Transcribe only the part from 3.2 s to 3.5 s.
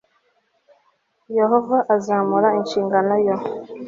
yo